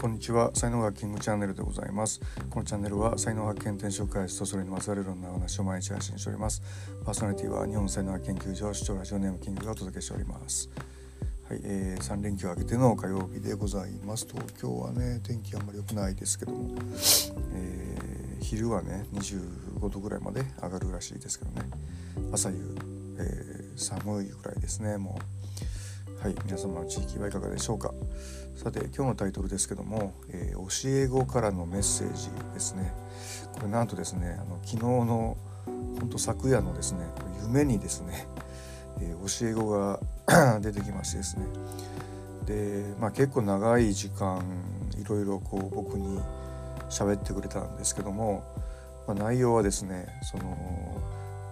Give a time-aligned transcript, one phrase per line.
[0.00, 0.50] こんにちは。
[0.54, 2.22] 才能学キングチャンネルでございます。
[2.48, 6.62] このチャンネルは才能発見転職開発とそれにまつわるいろんな話を毎日配信しております。
[7.04, 10.70] パーソナリティは日本才能研究所視聴ラジオネームキングがお届けしております。
[11.46, 14.26] はい、えー、3連休明けての火曜日でございます。
[14.26, 16.70] 東京はね天気あんまり良くないですけども、
[17.52, 21.68] えー、昼はね25度ぐらいまで上がるらしいですけどね。
[22.32, 22.56] 朝夕、
[23.18, 25.40] えー、寒いぐらいですねもう。
[26.20, 27.94] はい皆様の地域はいかがでしょうか。
[28.54, 32.92] さて今日のタイトルですけども、えー、教え子からのメッセージですね。
[33.52, 35.36] これなんとですねあの昨日の
[35.66, 37.06] 本当昨夜のですね
[37.42, 38.26] 夢にですね、
[39.00, 40.00] えー、教え子が
[40.60, 41.46] 出てきましてですね。
[42.46, 44.42] で、まあ、結構長い時間
[44.98, 46.20] いろいろこう僕に
[46.88, 48.44] 喋ってくれたんですけども、
[49.06, 51.00] まあ、内容はですねその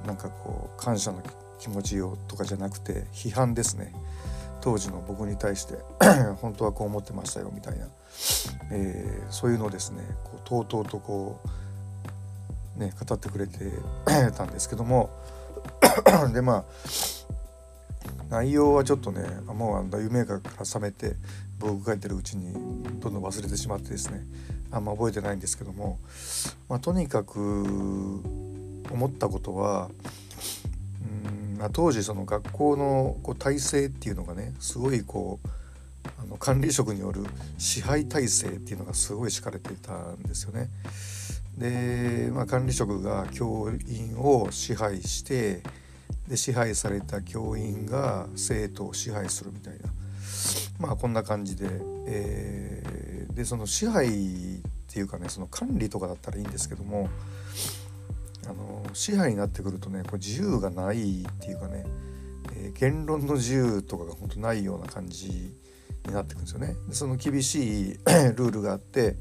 [0.07, 1.23] なんかこう感謝の
[1.59, 3.93] 気持ちをとかじゃなくて批判ですね。
[4.69, 5.77] 当時の僕に対して
[6.43, 7.87] 本当はこう思ってましたよみたいな、
[8.71, 11.41] えー、そういうのをですねこうとうとうとこ
[12.77, 13.73] うね語ってくれて
[14.37, 15.09] たんですけども
[16.35, 16.65] でまあ
[18.29, 21.15] 内容はちょっとねもうあの夢から覚めて
[21.59, 22.53] 僕が書いてるうちに
[23.01, 24.27] どんどん忘れてしまってですね
[24.71, 25.99] あんま覚えてないんですけども、
[26.69, 27.41] まあ、とにかく
[28.93, 29.89] 思ったことは
[31.59, 35.49] まあ、当時その学校のこう体制っていうのがねすごいこう
[36.23, 37.25] あの管理職による
[37.59, 40.71] 支配体制っていうのがすごい敷かれていたんですよね。
[41.57, 45.63] で、まあ、管理職が教員を支配して
[46.29, 49.89] で支配された教員が生徒を支配するみたいな
[50.79, 51.69] まあこんな感じで、
[52.07, 54.11] えー、でその支配っ
[54.87, 57.09] ていうかねその管理とかだったらいいんですけども
[58.49, 61.85] あの支配になってくるとねこれ自由がないっていうかね、
[62.55, 65.55] えー、言論の自由とかが本当ないような感じ
[66.07, 66.75] になってくるんですよね。
[66.89, 67.93] でその厳しい
[68.37, 69.17] ルールがあって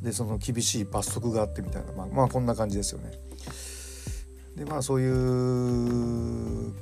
[0.00, 3.10] でその厳しい罰則があってみたいなまあ、まあ、こんな感じですよね。
[4.56, 6.72] でまあそういう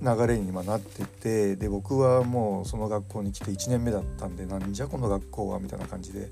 [0.00, 6.30] 流れに今なっててで僕はもうその学校に来て1年目だったんでなんじゃこの学校はみたいな感じで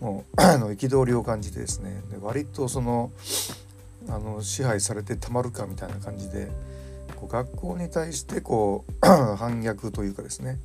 [0.00, 3.12] もう 憤りを感じてですねで割とその
[4.08, 6.50] あの支配されてたまるかみたいな感じで
[7.16, 8.92] こう学校に対してこう
[9.36, 10.58] 反逆というかですね、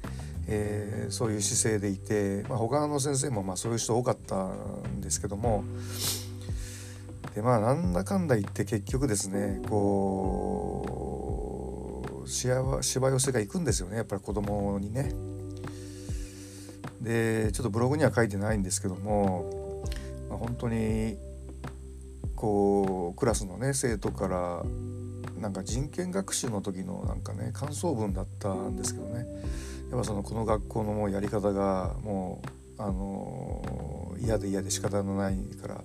[0.47, 5.63] えー、そういう姿勢でいて、まあ、他の先生もまあそういう人多かったんですけども
[7.35, 10.83] でまあなんだかんだ言って結局ですねこ
[12.25, 15.13] うしわしわ寄せがいくんですよねやっぱり子供にね。
[17.01, 19.83] でちょっとブログには書いてないんですけども、
[20.29, 21.17] まあ、本当に
[22.37, 24.63] こうクラスのね生徒から
[25.41, 29.25] なんか人権学習の時のなんかね感想文だったんですけどね。
[29.89, 32.41] やっぱそのこの学校のもうやり方がも
[32.77, 35.75] うあの嫌で嫌で仕方のないから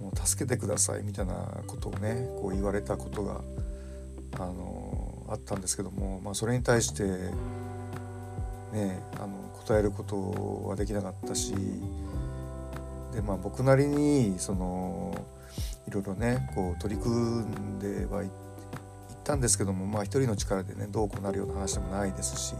[0.00, 1.34] もう助けてくださいみたいな
[1.66, 3.42] ことをねこう言われたことが
[4.38, 7.02] あのあったんですけども、まあ、それに対して
[8.72, 11.54] ねあの答えることはできなかったし
[13.12, 15.14] でまあ僕なりにその
[15.88, 18.30] いろいろねこう取り組んではいっ
[19.26, 22.54] たんですけどもまあ一人の力でねどうこうなるような話でもないですし、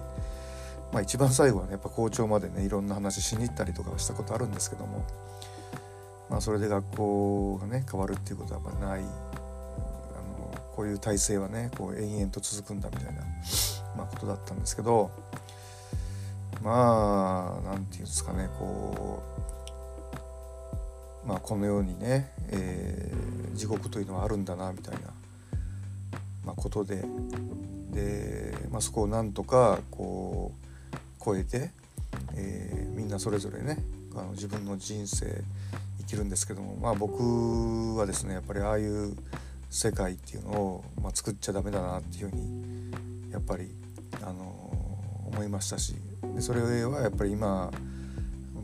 [0.92, 5.06] まあ、一番最後はねやっぱ校長までねいろんな話しに行ったりとかはしたことあるんですけども、
[6.28, 13.22] まあ、それで学校がね変わるっていうことはやっぱない、あのこういう体制はねこう延々と続くんだみたいな、
[13.97, 15.10] まあ、ことだったんですけど
[16.62, 19.55] まあ何て言うんですかねこう
[21.26, 25.00] まあ、このようにね、えー、地獄というのはあるんだなみたいな、
[26.44, 27.04] まあ、ことで
[27.91, 30.53] で、まあ、そこをなんとかこ
[30.92, 31.70] う超えて、
[32.34, 33.78] えー、みんなそれぞれね
[34.15, 35.42] あの自分の人生
[35.98, 39.16] 生きるんですけども、まあ、僕はですねやっぱりああいう
[39.69, 42.92] 世界っていうのを、まあ、作っちゃダメだなっていうふうに
[43.33, 43.71] やっぱり、
[44.22, 44.71] あの
[45.27, 45.95] 思いましたし
[46.34, 47.71] でそれはやっぱり今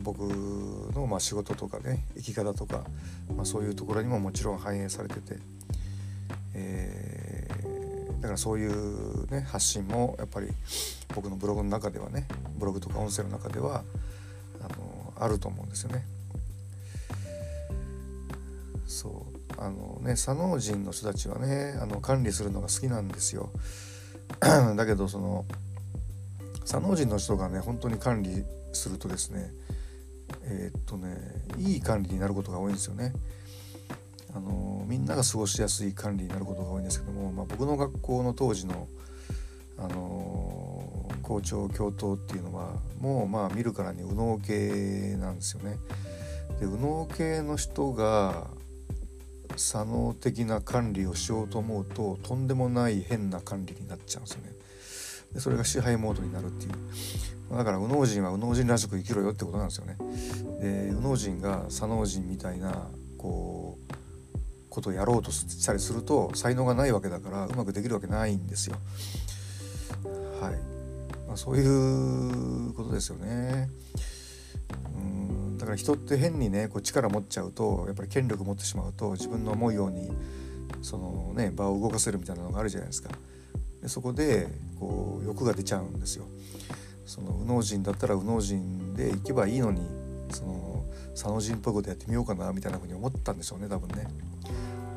[0.03, 0.19] 僕
[0.93, 2.83] のまあ仕事とかね生き方とか、
[3.35, 5.37] まあ、そういうところにももちろん反映されてて、
[6.53, 10.47] えー、だからそういうね発信もやっぱり
[11.15, 12.27] 僕のブログの中ではね
[12.57, 13.83] ブログとか音声の中では
[14.61, 16.05] あのあると思うんですよね。
[18.85, 23.49] そうあのね左脳人の人たちはねあの管理するのが好きなんですよ。
[24.75, 25.45] だけどその
[26.65, 29.51] 左脳人の人がね本当に管理するとですね
[30.45, 31.17] えー、っとね
[31.57, 33.13] いい管理になることが多いんですよね。
[34.35, 38.87] あのみんなが過ごしやすい管理になることが多いんですけども、まあ、僕の学校の当時の、
[39.77, 45.77] あの好調共闘っていうのはもうまあ見るからに右脳系なんですよね。
[46.59, 48.47] で右脳系の人が
[49.55, 54.52] 左脳的な管理をしようと思うととんでもない変な管理になっちゃうんですよね。
[55.33, 56.71] でそれが支配モードになるっていう
[57.57, 59.97] だから右脳人は右脳人らしく生きろよってことなんですよね。
[60.59, 63.93] で右脳人が左脳人みたいなこう
[64.69, 68.77] ことをやろうとしたりすると才能がないわけだからうまくできるわけないんですよ。
[70.41, 70.53] はい、
[71.27, 73.69] まあ、そういうことですよね。
[74.95, 80.11] うんだから人って変にねこう力持っちゃうとやっぱり権力持ってしまうと自分の思うように
[80.81, 83.11] そのね場を動かせるみたいなのがあるじゃないですか。
[83.83, 84.47] でそこで
[84.79, 86.25] こう欲が出ちゃうんですよ。
[87.05, 89.81] その右脳人だったら右脳人で行けばいいのに
[90.31, 94.07] その左脳人っぽいことやってみようかなみたいなふうに思ったんでしょうね多分ね。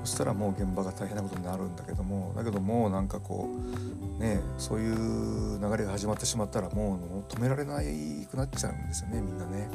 [0.04, 3.50] そしたらもう現場が大変なことになるんだけどもだけどもなんかこ
[4.18, 9.68] うねそういう流れが始まってしまったらもう止められないくなっちゃうんですよねみんなね。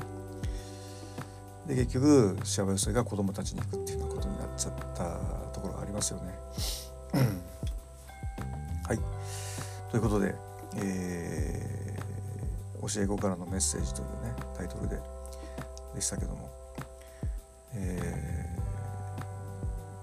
[1.67, 5.03] で結局幸せが子供たちに行くっていうようなことになっちゃった
[5.53, 6.39] ところがありますよね。
[8.91, 8.99] はい。
[9.89, 10.35] ということで、
[10.75, 14.99] えー、教え子からのメッセージというねタイトルで
[15.95, 16.49] でしたけども、
[17.73, 18.49] え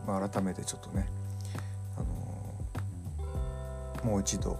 [0.06, 1.06] ーまあ、改めてちょっとね、
[1.98, 4.58] あのー、もう一度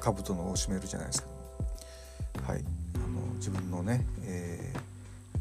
[0.00, 1.28] 兜の緒を締めるじゃないですけ
[2.38, 4.78] ども、はい、あの自分のね、えー、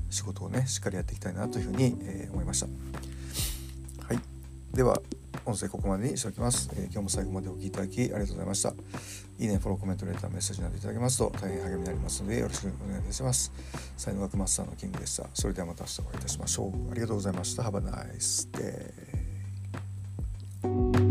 [0.09, 2.67] 仕事をねしっかりやっていきたいなというふうに、え、思いました。
[4.05, 4.19] はい、
[4.73, 5.01] では
[5.47, 8.73] 音声ここまでにしておきます、えー、今日も最後までお聴きいただきありがとうございました。
[9.39, 13.51] いいね、フォロー、コメント、レター、メッセージなどいただけますと大変励みになりますのでよろしくお願いいたします。
[13.95, 15.25] 才能学マスターのキングでした。
[15.33, 16.91] それではまた明日お会いいたしましょう。
[16.91, 17.63] ありがとうございました。
[17.63, 19.27] Have a nice day.
[20.63, 21.06] thank you